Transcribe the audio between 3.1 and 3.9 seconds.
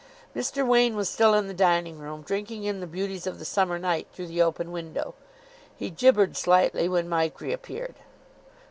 of the summer